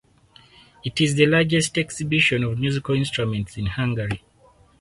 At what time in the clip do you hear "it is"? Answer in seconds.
0.83-1.13